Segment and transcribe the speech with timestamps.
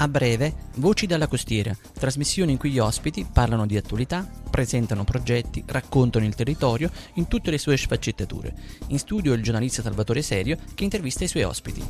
[0.00, 5.64] A breve, Voci dalla costiera, trasmissione in cui gli ospiti parlano di attualità, presentano progetti,
[5.66, 8.54] raccontano il territorio in tutte le sue sfaccettature.
[8.90, 11.82] In studio il giornalista Salvatore Serio che intervista i suoi ospiti.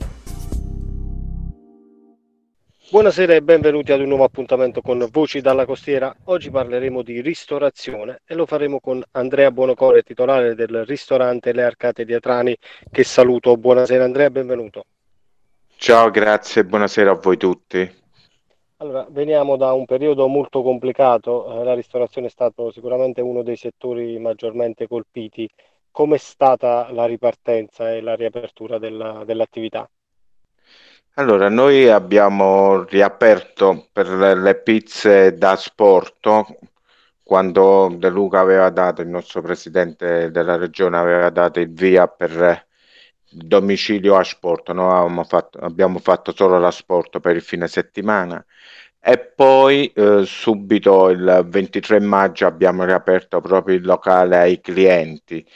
[2.90, 6.16] Buonasera e benvenuti ad un nuovo appuntamento con Voci dalla costiera.
[6.24, 12.06] Oggi parleremo di ristorazione e lo faremo con Andrea Buonocore, titolare del ristorante Le Arcate
[12.06, 12.56] di Atrani,
[12.90, 13.54] che saluto.
[13.58, 14.84] Buonasera Andrea, benvenuto.
[15.76, 17.97] Ciao, grazie, buonasera a voi tutti.
[18.80, 23.56] Allora, veniamo da un periodo molto complicato, eh, la ristorazione è stato sicuramente uno dei
[23.56, 25.50] settori maggiormente colpiti.
[25.90, 29.90] Com'è stata la ripartenza e la riapertura della, dell'attività?
[31.14, 36.44] Allora, noi abbiamo riaperto per le, pizze da sport
[37.24, 42.64] quando De Luca aveva dato, il nostro presidente della regione aveva dato il via per
[43.28, 45.24] domicilio a sport, no?
[45.58, 48.42] abbiamo fatto solo la sport per il fine settimana
[49.08, 55.46] e poi eh, subito il 23 maggio abbiamo riaperto proprio il locale ai clienti.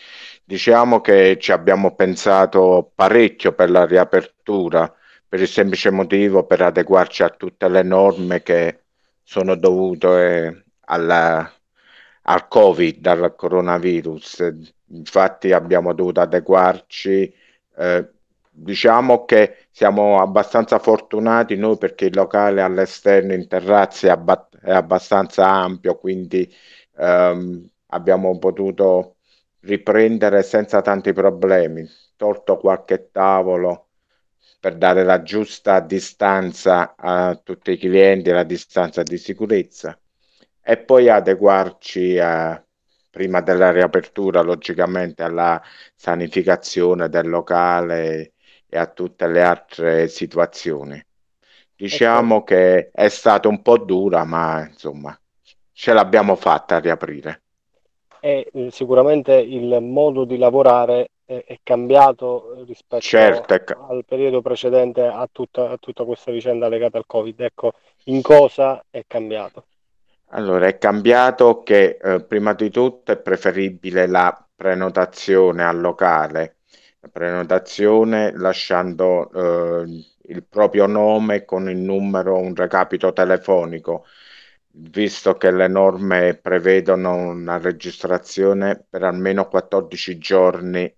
[0.43, 4.91] Diciamo che ci abbiamo pensato parecchio per la riapertura
[5.29, 8.85] per il semplice motivo per adeguarci a tutte le norme che
[9.23, 11.53] sono dovute alla,
[12.23, 14.51] al Covid, al coronavirus.
[14.89, 17.35] Infatti abbiamo dovuto adeguarci
[17.77, 18.11] eh,
[18.55, 24.71] diciamo che siamo abbastanza fortunati noi perché il locale all'esterno in terrazza è, abba- è
[24.73, 26.53] abbastanza ampio, quindi
[26.97, 29.17] ehm, abbiamo potuto
[29.61, 31.87] riprendere senza tanti problemi,
[32.17, 33.89] tolto qualche tavolo
[34.61, 39.99] per dare la giusta distanza a tutti i clienti, la distanza di sicurezza
[40.63, 42.65] e poi adeguarci a
[43.11, 45.61] prima della riapertura, logicamente alla
[45.95, 48.33] sanificazione del locale
[48.75, 51.05] e a tutte le altre situazioni.
[51.77, 52.45] Diciamo ecco.
[52.45, 55.15] che è stata un po' dura, ma insomma
[55.73, 57.43] ce l'abbiamo fatta a riaprire.
[58.21, 63.53] E eh, sicuramente il modo di lavorare è, è cambiato rispetto certo,
[63.91, 67.41] al periodo precedente a tutta, a tutta questa vicenda legata al Covid.
[67.41, 69.67] Ecco, in cosa è cambiato?
[70.29, 76.57] Allora, è cambiato che eh, prima di tutto è preferibile la prenotazione al locale,
[77.11, 79.31] prenotazione lasciando
[79.83, 84.07] eh, il proprio nome con il numero, un recapito telefonico,
[84.75, 90.95] visto che le norme prevedono una registrazione per almeno 14 giorni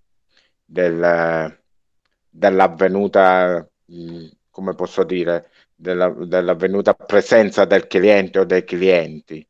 [0.64, 1.58] del,
[2.28, 3.68] dell'avvenuta,
[4.50, 9.46] come posso dire, della, dell'avvenuta presenza del cliente o dei clienti.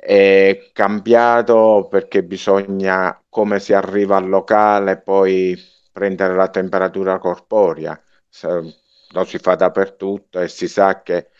[0.00, 5.56] È cambiato perché bisogna, come si arriva al locale, poi
[5.92, 8.00] prendere la temperatura corporea.
[9.10, 11.30] Lo si fa dappertutto e si sa che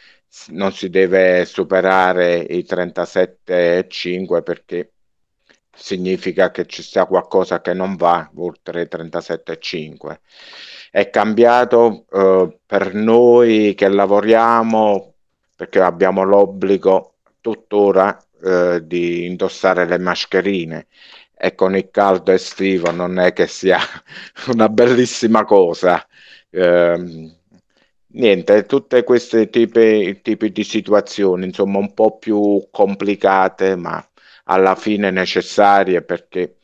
[0.48, 4.92] non si deve superare i 37,5 perché
[5.74, 10.18] significa che ci sia qualcosa che non va oltre i 37,5
[10.90, 15.14] è cambiato eh, per noi che lavoriamo
[15.54, 20.86] perché abbiamo l'obbligo tuttora eh, di indossare le mascherine
[21.36, 23.78] e con il caldo estivo non è che sia
[24.52, 26.06] una bellissima cosa.
[26.50, 27.32] Eh,
[28.08, 34.04] niente, tutte queste tipi, tipi di situazioni, insomma, un po' più complicate, ma
[34.44, 36.56] alla fine necessarie perché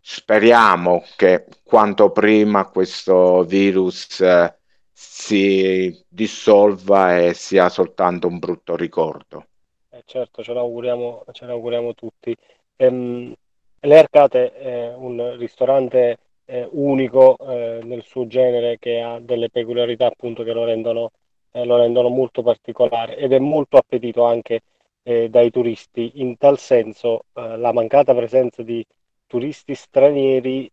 [0.00, 4.56] speriamo che quanto prima questo virus eh,
[4.92, 9.46] si dissolva e sia soltanto un brutto ricordo.
[10.08, 12.34] Eh certo, ce l'auguriamo, ce l'auguriamo tutti.
[12.76, 13.34] Ehm,
[13.80, 20.06] Le Arcate è un ristorante eh, unico eh, nel suo genere che ha delle peculiarità
[20.06, 21.10] appunto che lo rendono,
[21.52, 24.62] eh, lo rendono molto particolare ed è molto appetito anche
[25.02, 26.12] eh, dai turisti.
[26.22, 28.82] In tal senso la mancata presenza di
[29.26, 30.70] turisti stranieri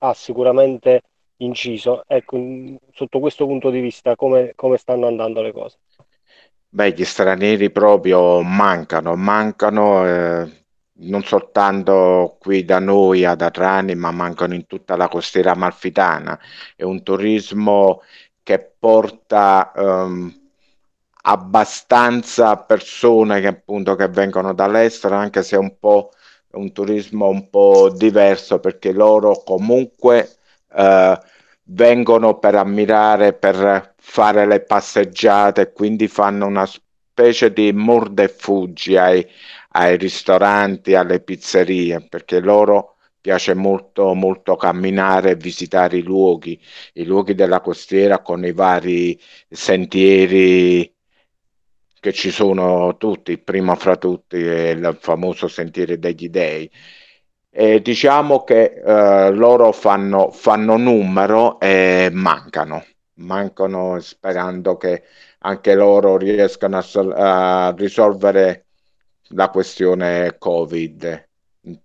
[0.00, 1.00] ha sicuramente
[1.38, 2.04] inciso.
[2.06, 2.36] Ecco,
[2.92, 5.78] sotto questo punto di vista, come, come stanno andando le cose?
[6.76, 10.64] Beh, gli stranieri proprio mancano, mancano eh,
[10.98, 16.38] non soltanto qui da noi ad Atrani, ma mancano in tutta la costiera amalfitana.
[16.76, 18.02] È un turismo
[18.42, 20.50] che porta ehm,
[21.22, 26.10] abbastanza persone che appunto che vengono dall'estero, anche se un po'
[26.52, 30.28] un turismo un po' diverso perché loro comunque
[30.74, 31.18] eh,
[31.64, 38.96] vengono per ammirare, per fare le passeggiate, quindi fanno una specie di morda e fuggi
[38.96, 39.26] ai,
[39.72, 46.58] ai ristoranti, alle pizzerie, perché loro piace molto, molto camminare e visitare i luoghi,
[46.94, 49.20] i luoghi della costiera con i vari
[49.50, 50.90] sentieri
[52.00, 56.70] che ci sono tutti, prima fra tutti il famoso sentiero degli dei.
[57.50, 62.84] E diciamo che eh, loro fanno, fanno numero e mancano,
[63.16, 65.04] mancano sperando che
[65.40, 68.64] anche loro riescano a, a risolvere
[69.30, 71.28] la questione Covid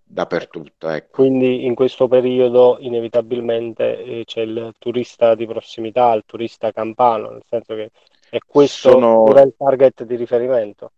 [0.03, 0.89] dappertutto.
[0.89, 1.21] Ecco.
[1.21, 7.43] Quindi in questo periodo inevitabilmente eh, c'è il turista di prossimità, il turista campano, nel
[7.47, 7.91] senso che
[8.29, 9.25] è questo Sono...
[9.27, 10.91] il target di riferimento.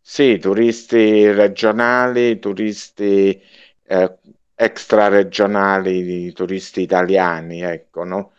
[0.00, 3.40] Sì, turisti regionali, turisti
[3.86, 4.16] eh,
[4.54, 8.32] extraregionali, turisti italiani, ecco, no?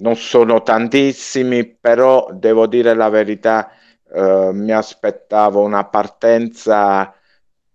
[0.00, 3.70] Non sono tantissimi, però devo dire la verità,
[4.12, 7.12] eh, mi aspettavo una partenza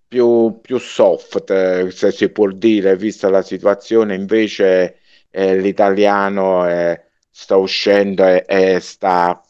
[0.08, 5.00] più, più soft, se si può dire, vista la situazione, invece
[5.32, 9.42] eh, l'italiano eh, sta uscendo e, e sta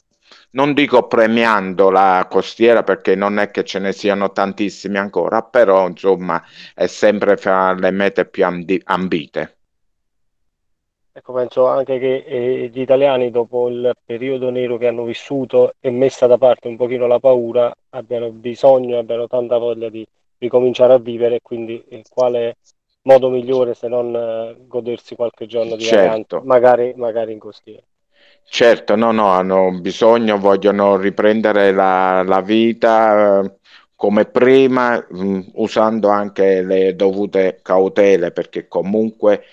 [0.52, 5.88] non dico premiando la costiera perché non è che ce ne siano tantissimi ancora, però
[5.88, 6.44] insomma
[6.76, 8.46] è sempre fra le mete più
[8.86, 9.58] ambite.
[11.16, 15.92] Ecco, penso anche che eh, gli italiani dopo il periodo nero che hanno vissuto e
[15.92, 20.04] messa da parte un pochino la paura abbiano bisogno, abbiano tanta voglia di
[20.40, 22.58] ricominciare a vivere, quindi eh, quale
[23.04, 26.04] modo migliore se non eh, godersi qualche giorno di certo.
[26.04, 27.84] vacanza, magari, magari in costiera.
[28.44, 33.52] Certo, no, no, hanno bisogno, vogliono riprendere la, la vita eh,
[33.96, 39.44] come prima, mh, mm, usando anche le dovute cautele, perché comunque,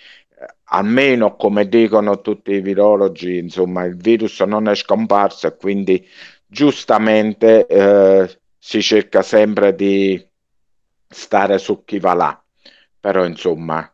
[0.70, 6.06] almeno come dicono tutti i virologi, insomma, il virus non è scomparso e quindi
[6.46, 10.24] giustamente eh, si cerca sempre di
[11.08, 12.44] stare su chi va là.
[12.98, 13.92] Però, insomma,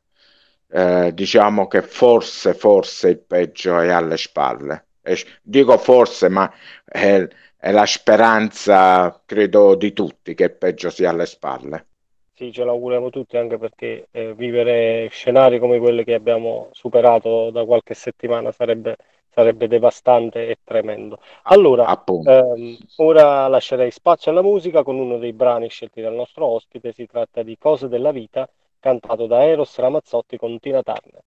[0.68, 4.86] eh, diciamo che forse, forse il peggio è alle spalle
[5.42, 6.52] dico forse, ma
[6.84, 7.26] è,
[7.56, 11.86] è, la speranza, credo, di tutti che il peggio sia alle spalle.
[12.38, 17.64] Sì, ce l'auguriamo tutti, anche perché eh, vivere scenari come quelli che abbiamo superato da
[17.64, 18.96] qualche settimana sarebbe,
[19.30, 21.18] sarebbe devastante e tremendo.
[21.44, 21.86] Allora,
[22.22, 27.06] ehm, ora lascerei spazio alla musica con uno dei brani scelti dal nostro ospite, si
[27.06, 28.46] tratta di Cose della vita,
[28.80, 31.22] cantato da Eros Ramazzotti con Tina Turner.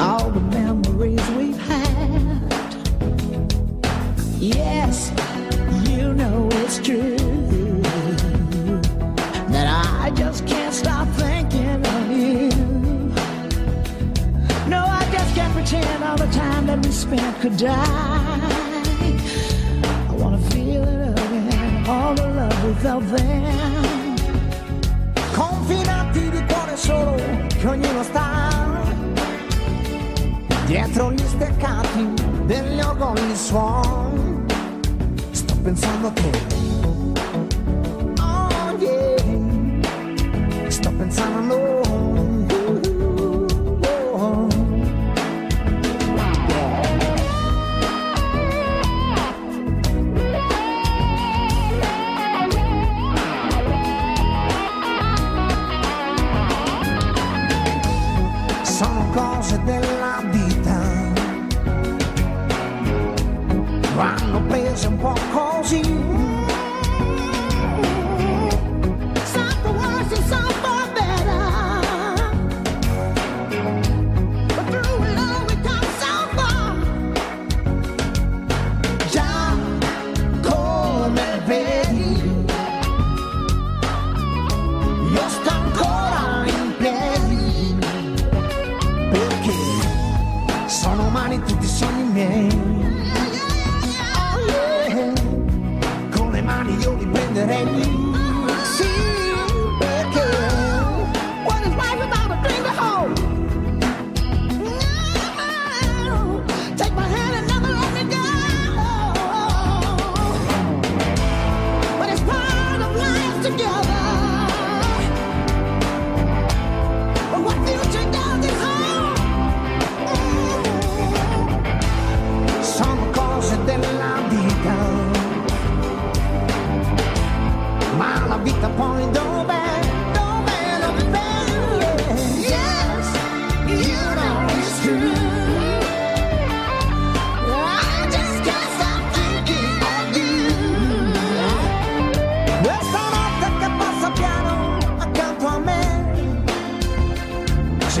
[0.00, 2.40] All the memories we've had.
[4.38, 5.10] Yes,
[5.88, 7.16] you know it's true.
[9.48, 12.48] That I just can't stop thinking of you.
[14.68, 17.74] No, I just can't pretend all the time that we spent could die.
[20.08, 23.69] I wanna feel it again, all the love we felt Confinati
[26.90, 27.14] solo,
[27.46, 28.48] che ognuno sta
[30.66, 32.08] dietro gli steccati
[32.46, 34.44] degli orgogli suon.
[35.30, 36.69] Sto pensando a te.
[59.50, 60.80] cose della vita.
[63.94, 65.14] Vanno prese un po'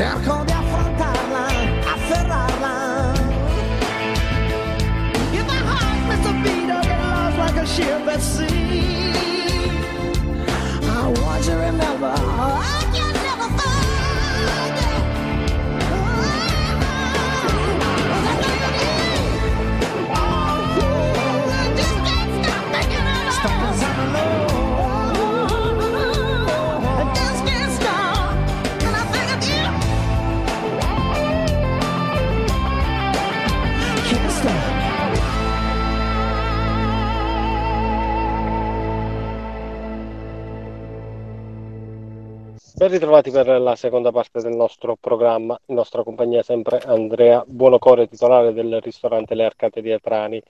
[0.00, 1.46] Cerco di affrontarla,
[1.84, 3.12] afferrarla
[5.30, 9.12] If my heart missed a beat, I'll get lost like a ship at sea.
[10.88, 12.14] I want to remember
[42.80, 48.08] Ben ritrovati per la seconda parte del nostro programma, in nostra compagnia sempre Andrea Buonocore,
[48.08, 50.42] titolare del ristorante Le Arcate di Atrani.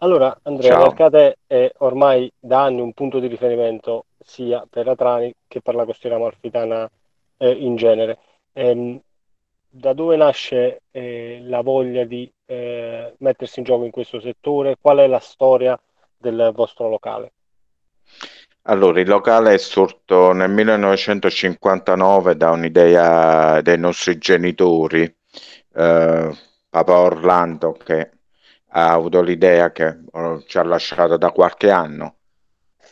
[0.00, 0.80] Allora, Andrea, Ciao.
[0.80, 5.74] Le Arcate è ormai da anni un punto di riferimento sia per Atrani che per
[5.74, 6.90] la costiera amalfitana
[7.38, 8.18] eh, in genere.
[8.52, 9.00] Ehm,
[9.70, 14.76] da dove nasce eh, la voglia di eh, mettersi in gioco in questo settore?
[14.78, 15.80] Qual è la storia
[16.18, 17.32] del vostro locale?
[18.70, 25.02] Allora, il locale è sorto nel 1959 da un'idea dei nostri genitori,
[25.74, 26.36] eh,
[26.68, 28.10] papà Orlando che
[28.68, 32.16] ha avuto l'idea che eh, ci ha lasciato da qualche anno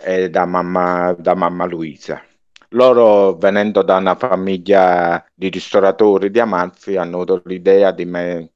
[0.00, 2.22] e da mamma, da mamma Luisa.
[2.70, 8.52] Loro, venendo da una famiglia di ristoratori di Amalfi, hanno avuto l'idea di, me-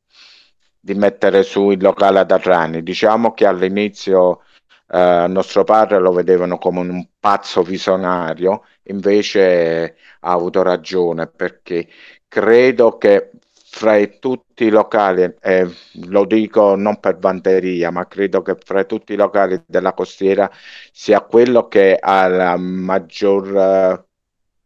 [0.81, 2.83] di mettere su il locale ad Arrani.
[2.83, 4.41] Diciamo che all'inizio
[4.91, 11.89] eh, nostro padre lo vedevano come un pazzo visionario, invece ha avuto ragione perché
[12.29, 13.31] credo che
[13.73, 15.69] fra tutti i locali, eh,
[16.09, 20.51] lo dico non per vanteria, ma credo che fra tutti i locali della costiera
[20.93, 24.05] sia quello che ha la maggior eh,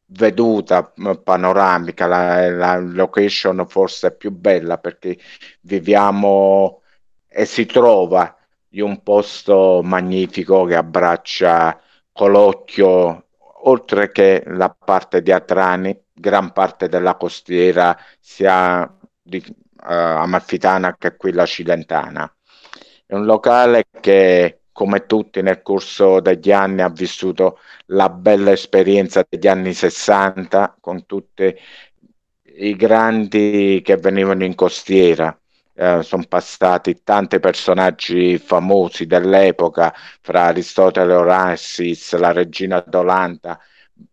[0.07, 5.19] veduta m- panoramica, la, la location forse più bella perché
[5.63, 6.81] viviamo
[7.29, 8.37] e si trova
[8.75, 11.81] in un posto magnifico che abbraccia
[12.13, 13.27] Colocchio,
[13.65, 21.17] oltre che la parte di Atrani, gran parte della costiera sia di, eh, amalfitana che
[21.17, 22.33] quella cilentana.
[23.07, 29.25] È un locale che, come tutti nel corso degli anni, ha vissuto la bella esperienza
[29.29, 31.55] degli anni 60 con tutti
[32.57, 35.37] i grandi che venivano in costiera.
[35.77, 43.59] Eh, sono passati tanti personaggi famosi dell'epoca, fra Aristotele Onassis, la regina Dolanta,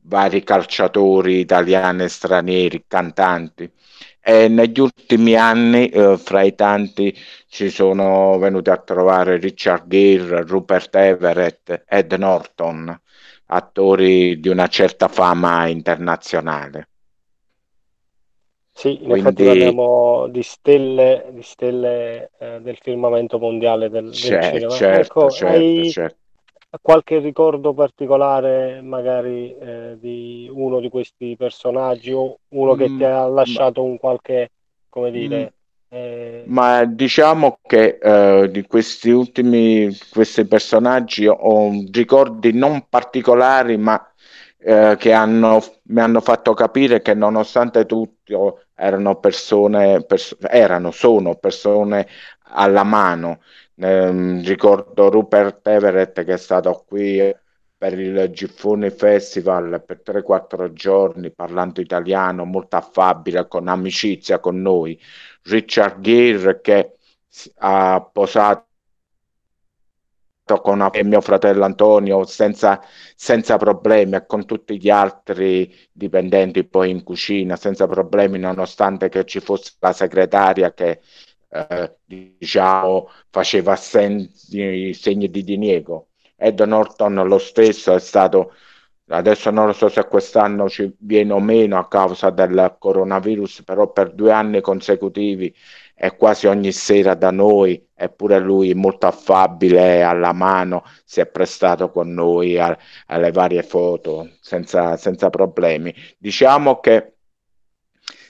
[0.04, 3.72] vari calciatori italiani e stranieri, cantanti.
[4.20, 7.16] E negli ultimi anni, eh, fra i tanti,
[7.48, 13.00] ci sono venuti a trovare Richard Gere, Rupert Everett, Ed Norton,
[13.48, 16.91] attori di una certa fama internazionale.
[18.82, 24.14] Sì, in Quindi- effetti parliamo di stelle, di stelle eh, del firmamento mondiale del, del
[24.14, 24.76] C'è- cinema.
[24.76, 26.16] certo, Ecco, certo, hai certo.
[26.82, 33.04] qualche ricordo particolare magari eh, di uno di questi personaggi o uno che Mm, ti
[33.04, 34.50] ha ma- lasciato un qualche,
[34.90, 35.54] come Mm, dire,
[35.90, 44.04] eh, Ma diciamo che eh, di questi ultimi questi personaggi ho ricordi non particolari, ma
[44.58, 51.36] eh, che hanno, mi hanno fatto capire che nonostante tutto erano persone, pers- erano, sono
[51.36, 52.08] persone
[52.54, 53.42] alla mano.
[53.76, 57.34] Ehm, ricordo Rupert Everett che è stato qui
[57.78, 65.00] per il Giffoni Festival per 3-4 giorni parlando italiano, molto affabile, con amicizia con noi.
[65.44, 66.98] Richard Gere che
[67.60, 68.68] ha posato
[70.60, 72.82] con mio fratello Antonio senza,
[73.16, 79.24] senza problemi e con tutti gli altri dipendenti poi in cucina senza problemi nonostante che
[79.24, 81.00] ci fosse la segretaria che
[81.52, 86.10] eh, diciamo, faceva segni, segni di diniego.
[86.36, 88.54] Ed Norton lo stesso è stato,
[89.10, 93.92] adesso non lo so se quest'anno ci viene o meno a causa del coronavirus, però
[93.92, 95.54] per due anni consecutivi
[96.02, 101.92] è quasi ogni sera da noi, eppure lui molto affabile alla mano, si è prestato
[101.92, 105.94] con noi a, alle varie foto senza, senza problemi.
[106.18, 107.18] Diciamo che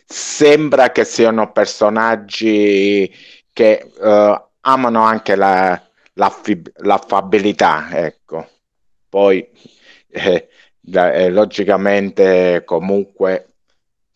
[0.04, 3.10] sembra che siano personaggi
[3.54, 5.82] che uh, amano anche la,
[6.16, 8.50] l'affabilità, ecco.
[9.08, 9.50] Poi
[10.10, 10.50] eh,
[10.92, 13.54] eh, logicamente comunque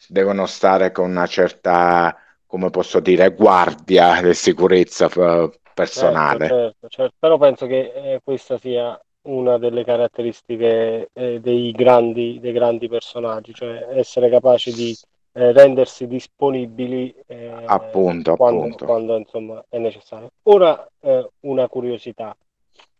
[0.09, 2.17] devono stare con una certa,
[2.55, 6.47] come posso dire, guardia di sicurezza eh, personale.
[6.47, 7.15] Certo, certo, certo.
[7.19, 13.53] Però penso che eh, questa sia una delle caratteristiche eh, dei grandi, dei grandi personaggi,
[13.53, 14.97] cioè essere capaci di
[15.33, 18.85] eh, rendersi disponibili eh, appunto, quando, appunto.
[18.85, 20.31] quando insomma, è necessario.
[20.43, 22.33] Ora eh, una curiosità,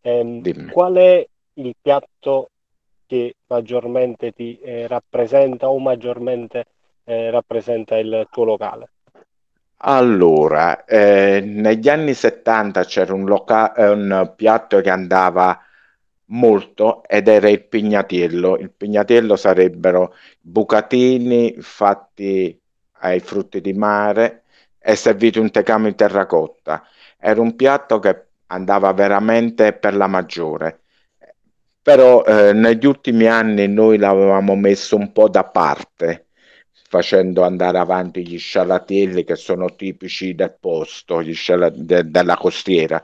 [0.01, 2.49] Ehm, qual è il piatto
[3.07, 6.65] che maggiormente ti rappresenta o maggiormente
[7.05, 8.89] rappresenta il tuo locale?
[9.77, 15.59] Allora, eh, negli anni 70 c'era un, loca- eh, un piatto che andava
[16.27, 18.57] molto ed era il pignatiello.
[18.57, 22.59] Il pignatiello sarebbero bucatini fatti
[22.99, 24.43] ai frutti di mare
[24.79, 26.83] e serviti un tecamo in terracotta.
[27.17, 30.79] Era un piatto che andava veramente per la maggiore.
[31.81, 36.24] Però eh, negli ultimi anni noi l'avevamo messo un po' da parte,
[36.87, 41.21] facendo andare avanti gli scialatielli che sono tipici del posto,
[41.73, 43.03] de- della costiera.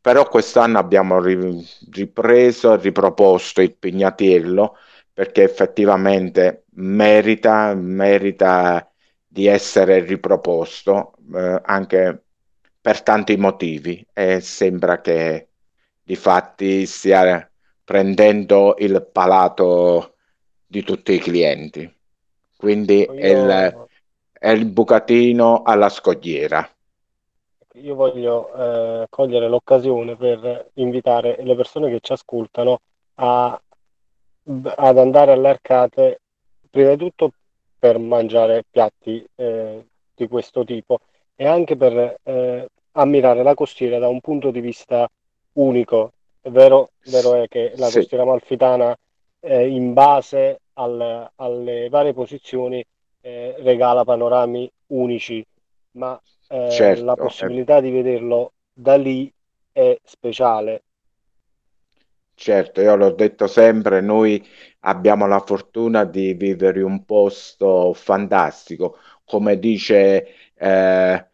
[0.00, 4.76] Però quest'anno abbiamo ri- ripreso e riproposto il pignatiello
[5.12, 8.90] perché effettivamente merita, merita
[9.26, 12.24] di essere riproposto eh, anche
[12.80, 15.48] per tanti motivi e sembra che
[16.02, 17.48] di fatti stia
[17.84, 20.16] prendendo il palato
[20.66, 21.90] di tutti i clienti.
[22.62, 23.88] Quindi è il, Io,
[24.32, 26.68] è il bucatino alla scogliera.
[27.74, 32.78] io voglio eh, cogliere l'occasione per invitare le persone che ci ascoltano
[33.14, 33.60] a-
[34.76, 36.20] ad andare alle arcate,
[36.70, 37.32] prima di tutto
[37.78, 40.98] per mangiare piatti eh, di questo tipo
[41.34, 45.08] e anche per eh, ammirare la costiera da un punto di vista
[45.54, 46.12] unico.
[46.40, 48.96] È vero, vero è che la Sì, costiera amalfitana,
[49.40, 52.84] eh, in base al- alle varie posizioni,
[53.20, 55.44] eh, regala panorami unici,
[55.92, 59.32] ma eh, la certo, è possibilità di vederlo da lì
[59.72, 60.82] è speciale.
[62.34, 64.44] Certo, io l'ho detto sempre, noi
[64.80, 71.26] abbiamo la fortuna di vivere in un posto fantastico, come dice eh,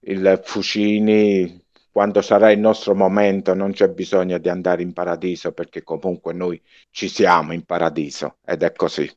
[0.00, 1.63] il Fucini,
[1.94, 6.60] quando sarà il nostro momento non c'è bisogno di andare in paradiso perché comunque noi
[6.90, 9.08] ci siamo in paradiso ed è così.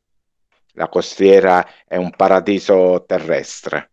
[0.74, 3.90] La costiera è un paradiso terrestre,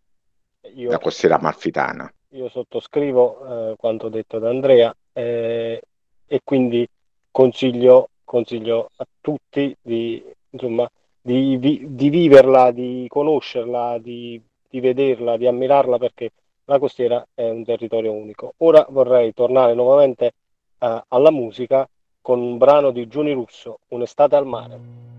[0.60, 2.08] la Io costiera amalfitana.
[2.28, 5.82] Io sottoscrivo eh, quanto detto da Andrea eh,
[6.24, 6.88] e quindi
[7.32, 10.88] consiglio, consiglio a tutti di, insomma,
[11.20, 16.30] di, vi- di viverla, di conoscerla, di, di vederla, di ammirarla perché
[16.66, 18.54] la costiera è un territorio unico.
[18.58, 20.34] Ora vorrei tornare nuovamente
[20.78, 21.88] eh, alla musica
[22.20, 25.15] con un brano di Giuni Russo, Un'estate al mare.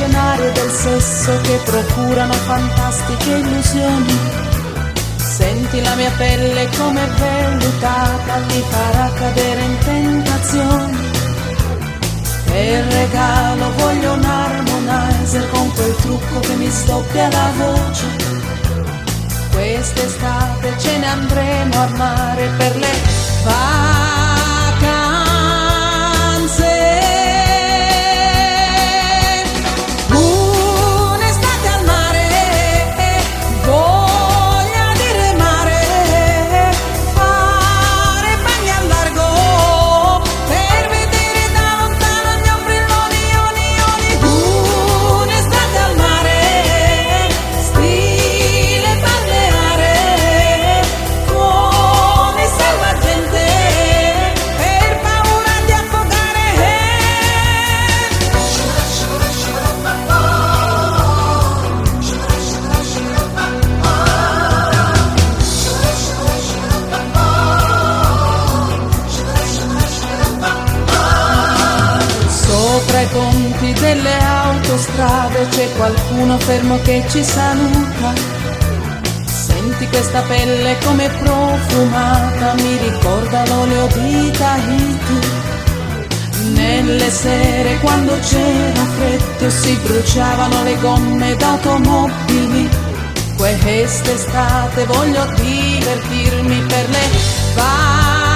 [0.00, 4.18] Mercenarie del sesso che procurano fantastiche illusioni.
[5.16, 10.98] Senti la mia pelle come vellutata, ti farà cadere in tentazioni.
[12.44, 18.06] Per regalo voglio un harmonizer con quel trucco che mi stoppia la voce.
[19.52, 22.92] Quest'estate ce ne andremo a mare per le
[23.44, 23.99] vacanze.
[73.90, 78.12] Ponti delle autostrade c'è qualcuno fermo che ci saluta.
[79.24, 85.38] Senti questa pelle come profumata, mi ricorda l'olio di Tahiti.
[86.52, 92.68] Nelle sere quando c'era freddo si bruciavano le gomme d'automobili.
[93.36, 97.08] Quest'estate voglio divertirmi per le
[97.54, 98.29] vacanze.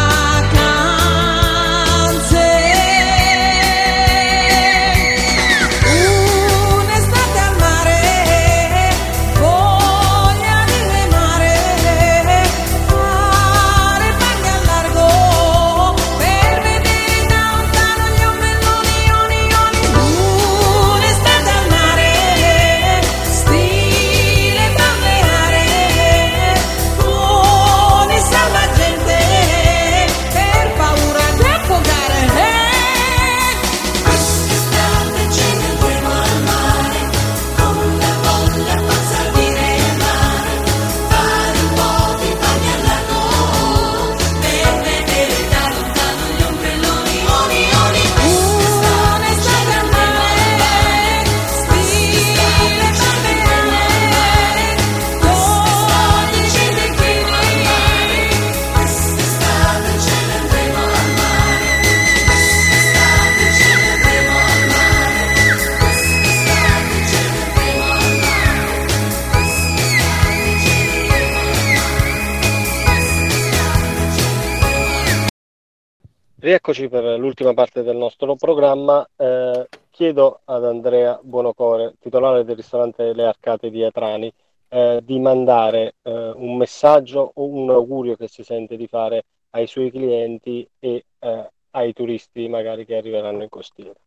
[76.44, 79.08] Rieccoci per l'ultima parte del nostro programma.
[79.16, 84.30] Eh, chiedo ad Andrea Buonocore, titolare del ristorante Le Arcate di Atrani,
[84.68, 89.66] eh, di mandare eh, un messaggio o un augurio che si sente di fare ai
[89.66, 93.98] suoi clienti e eh, ai turisti magari che arriveranno in costiera.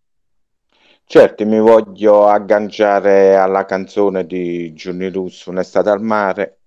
[1.05, 6.59] Certo, mi voglio agganciare alla canzone di Gianni Russo, Un'estate al mare.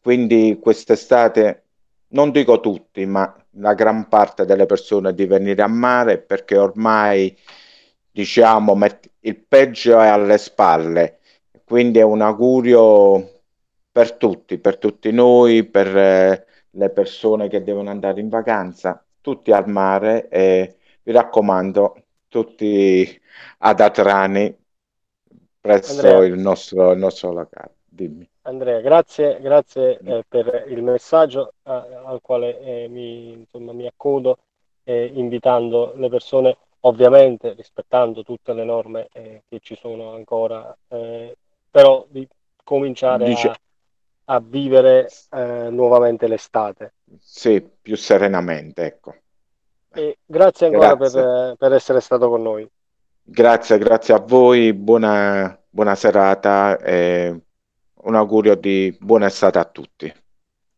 [0.00, 1.64] Quindi quest'estate,
[2.12, 7.36] non dico tutti, ma la gran parte delle persone di venire a mare perché ormai,
[8.10, 11.18] diciamo, met- il peggio è alle spalle.
[11.64, 13.42] Quindi è un augurio
[13.90, 19.52] per tutti, per tutti noi, per eh, le persone che devono andare in vacanza, tutti
[19.52, 23.20] al mare e vi raccomando, tutti
[23.58, 24.56] ad Atrani
[25.60, 27.76] presso il nostro, il nostro locale.
[27.84, 28.31] Dimmi.
[28.44, 34.38] Andrea, grazie, grazie eh, per il messaggio eh, al quale eh, mi, insomma, mi accodo,
[34.82, 41.36] eh, invitando le persone, ovviamente rispettando tutte le norme eh, che ci sono ancora, eh,
[41.70, 42.26] però di
[42.64, 45.08] cominciare Dice- a, a vivere
[45.70, 46.94] nuovamente l'estate.
[47.20, 49.14] Sì, più serenamente, ecco.
[49.94, 51.22] E grazie ancora Grazie.
[51.22, 52.68] per, per essere stato con noi.
[53.22, 57.40] Grazie, grazie a voi, buona, buona serata e
[58.02, 60.12] un augurio di buona estate a tutti.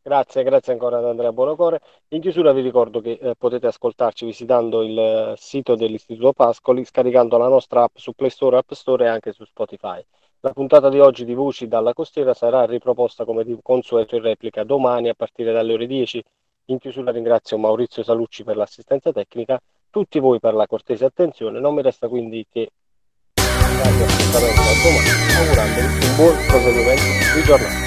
[0.03, 1.81] Grazie, grazie ancora ad Andrea Buonocore.
[2.09, 7.49] In chiusura vi ricordo che eh, potete ascoltarci visitando il sito dell'Istituto Pascoli, scaricando la
[7.49, 10.05] nostra app su Play Store, App Store e anche su Spotify.
[10.41, 14.63] La puntata di oggi di Voci dalla Costiera sarà riproposta come di consueto in replica
[14.63, 16.23] domani a partire dalle ore 10.
[16.67, 19.59] In chiusura ringrazio Maurizio Salucci per l'assistenza tecnica,
[19.89, 21.61] tutti voi per la cortese attenzione.
[21.61, 22.73] Non mi resta quindi che
[23.77, 27.03] darvi appuntamento a domani, augurandovi un buon proseguimento
[27.35, 27.84] di giornata.